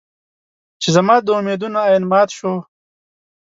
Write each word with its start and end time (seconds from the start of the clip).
چې 0.81 0.89
زما 0.95 1.15
د 1.21 1.27
امېدونو 1.39 1.77
ائين 1.87 2.03
مات 2.11 2.29
شو 2.37 2.53